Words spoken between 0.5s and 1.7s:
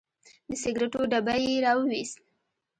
سګریټو ډبی یې